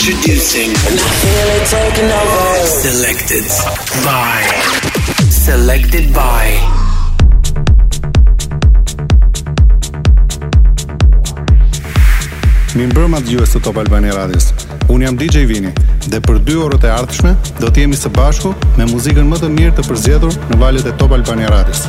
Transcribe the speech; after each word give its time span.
Introducing. 0.00 0.70
And 0.88 0.96
I 0.96 1.10
feel 1.20 1.48
it 1.60 1.66
taking 1.68 2.08
over. 2.08 2.66
Selected 2.66 3.44
by. 4.00 4.40
Selected 5.28 6.06
by. 6.14 6.46
Mi 12.78 12.86
mbrëma 12.88 13.20
të 13.20 13.28
gjuhës 13.28 13.52
të 13.52 13.60
Top 13.66 13.76
Albani 13.84 14.08
Radios. 14.16 14.54
Unë 14.88 15.10
jam 15.10 15.20
DJ 15.20 15.44
Vini 15.50 15.74
dhe 16.08 16.22
për 16.24 16.40
dy 16.48 16.56
orët 16.64 16.88
e 16.88 16.94
ardhshme 16.96 17.36
do 17.60 17.68
të 17.68 17.84
jemi 17.84 18.00
së 18.00 18.14
bashku 18.16 18.54
me 18.80 18.88
muzikën 18.88 19.28
më 19.28 19.42
të 19.44 19.52
mirë 19.58 19.76
të 19.76 19.90
përzgjedhur 19.90 20.40
në 20.54 20.62
valët 20.64 20.88
e 20.88 20.96
Top 20.96 21.12
Albani 21.18 21.52
Radios. 21.52 21.84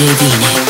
JB 0.00 0.06
ね 0.06 0.69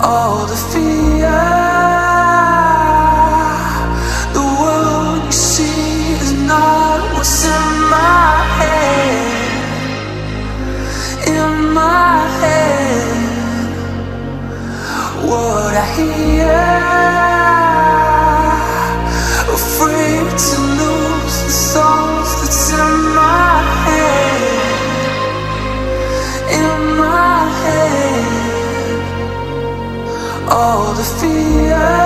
all 0.00 0.46
the 0.46 0.56
fear. 0.72 1.40
The 4.32 4.44
world 4.60 5.24
you 5.24 5.32
see 5.32 6.12
is 6.12 6.32
not 6.32 7.00
what's 7.14 7.44
in 7.44 7.90
my 7.90 8.44
head. 8.58 9.56
In 11.26 11.72
my 11.72 12.26
head, 12.40 13.76
what 15.28 15.74
I 15.74 15.86
hear. 15.96 17.25
all 30.56 30.94
the 30.94 31.04
fear. 31.04 32.05